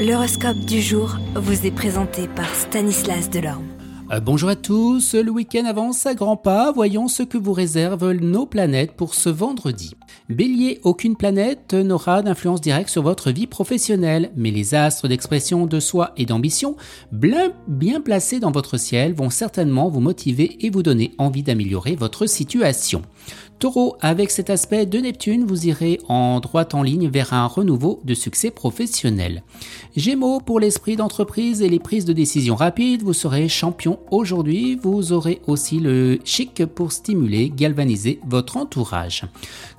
[0.00, 3.66] L'horoscope du jour vous est présenté par Stanislas Delorme.
[4.10, 8.12] Euh, bonjour à tous, le week-end avance à grands pas, voyons ce que vous réservent
[8.12, 9.94] nos planètes pour ce vendredi.
[10.30, 15.80] Bélier, aucune planète n'aura d'influence directe sur votre vie professionnelle, mais les astres d'expression de
[15.80, 16.76] soi et d'ambition,
[17.12, 21.94] bien, bien placés dans votre ciel, vont certainement vous motiver et vous donner envie d'améliorer
[21.94, 23.02] votre situation.
[23.60, 28.00] Taureau, avec cet aspect de Neptune, vous irez en droite en ligne vers un renouveau
[28.04, 29.42] de succès professionnel.
[29.94, 34.76] Gémeaux, pour l'esprit d'entreprise et les prises de décision rapides, vous serez champion aujourd'hui.
[34.82, 39.26] Vous aurez aussi le chic pour stimuler, galvaniser votre entourage.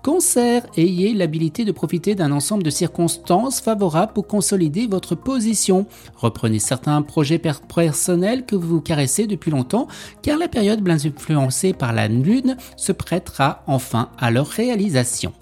[0.04, 5.88] Cancer, ayez l'habilité de profiter d'un ensemble de circonstances favorables pour consolider votre position.
[6.18, 9.88] Reprenez certains projets personnels que vous caressez depuis longtemps,
[10.22, 15.34] car la période bien influencée par la lune se prêtera enfin à leur réalisation.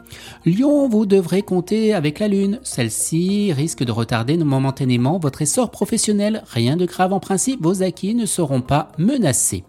[0.45, 2.59] Lion, vous devrez compter avec la Lune.
[2.63, 6.43] Celle-ci risque de retarder momentanément votre essor professionnel.
[6.51, 9.63] Rien de grave en principe, vos acquis ne seront pas menacés.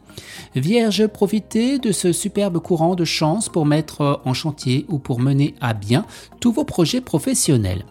[0.54, 5.54] Vierge, profitez de ce superbe courant de chance pour mettre en chantier ou pour mener
[5.60, 6.04] à bien
[6.40, 7.84] tous vos projets professionnels.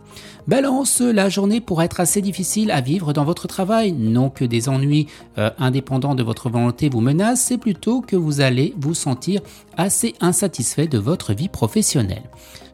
[0.48, 3.92] Balance, la journée pourrait être assez difficile à vivre dans votre travail.
[3.92, 5.08] Non que des ennuis
[5.38, 9.42] euh, indépendants de votre volonté vous menacent, c'est plutôt que vous allez vous sentir
[9.78, 12.24] assez insatisfait de votre vie professionnelle.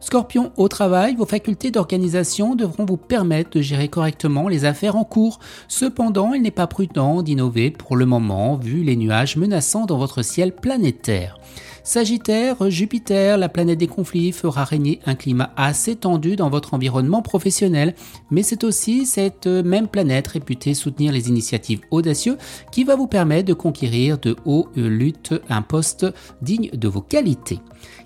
[0.00, 5.04] Scorpion, au travail, vos facultés d'organisation devront vous permettre de gérer correctement les affaires en
[5.04, 5.40] cours.
[5.66, 10.22] Cependant, il n'est pas prudent d'innover pour le moment vu les nuages menaçants dans votre
[10.22, 11.38] ciel planétaire.
[11.86, 17.22] Sagittaire, Jupiter, la planète des conflits, fera régner un climat assez tendu dans votre environnement
[17.22, 17.94] professionnel,
[18.32, 22.38] mais c'est aussi cette même planète réputée soutenir les initiatives audacieuses
[22.72, 26.06] qui va vous permettre de conquérir de haut lutte un poste
[26.42, 27.60] digne de vos qualités.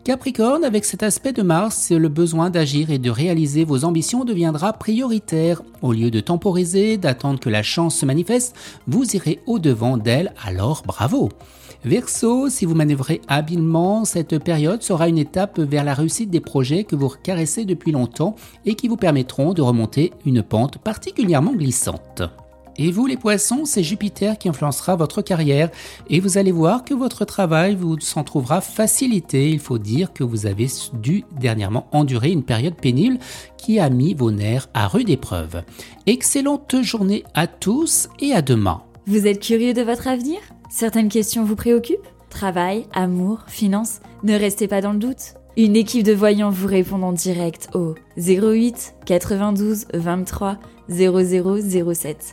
[0.04, 4.72] Capricorne, avec cet aspect de Mars, le besoin d'agir et de réaliser vos ambitions deviendra
[4.72, 5.62] prioritaire.
[5.82, 10.82] Au lieu de temporiser, d'attendre que la chance se manifeste, vous irez au-devant d'elle, alors
[10.86, 11.28] bravo.
[11.84, 16.84] Verseau, si vous manœuvrez habilement, cette période sera une étape vers la réussite des projets
[16.84, 18.36] que vous caressez depuis longtemps
[18.66, 22.22] et qui vous permettront de remonter une pente particulièrement glissante.
[22.82, 25.68] Et vous les poissons, c'est Jupiter qui influencera votre carrière
[26.08, 29.50] et vous allez voir que votre travail vous s'en trouvera facilité.
[29.50, 33.18] Il faut dire que vous avez dû dernièrement endurer une période pénible
[33.58, 35.62] qui a mis vos nerfs à rude épreuve.
[36.06, 38.82] Excellente journée à tous et à demain.
[39.06, 40.38] Vous êtes curieux de votre avenir?
[40.70, 42.08] Certaines questions vous préoccupent?
[42.30, 44.00] Travail, amour, finances?
[44.22, 45.34] Ne restez pas dans le doute.
[45.58, 50.56] Une équipe de voyants vous répond en direct au 08 92 23
[50.88, 52.32] 0007.